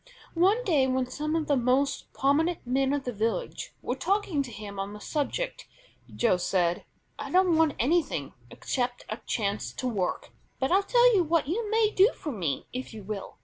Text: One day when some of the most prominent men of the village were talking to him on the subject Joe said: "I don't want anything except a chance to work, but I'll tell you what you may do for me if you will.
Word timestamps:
One 0.33 0.63
day 0.63 0.87
when 0.87 1.05
some 1.05 1.35
of 1.35 1.45
the 1.45 1.55
most 1.55 2.11
prominent 2.11 2.65
men 2.65 2.91
of 2.91 3.03
the 3.03 3.13
village 3.13 3.71
were 3.83 3.95
talking 3.95 4.41
to 4.41 4.51
him 4.51 4.79
on 4.79 4.93
the 4.93 4.99
subject 4.99 5.67
Joe 6.15 6.37
said: 6.37 6.85
"I 7.19 7.29
don't 7.29 7.55
want 7.55 7.75
anything 7.77 8.33
except 8.49 9.05
a 9.09 9.17
chance 9.27 9.71
to 9.73 9.87
work, 9.87 10.31
but 10.57 10.71
I'll 10.71 10.81
tell 10.81 11.13
you 11.15 11.23
what 11.23 11.47
you 11.47 11.69
may 11.69 11.91
do 11.95 12.13
for 12.15 12.31
me 12.31 12.65
if 12.73 12.95
you 12.95 13.03
will. 13.03 13.37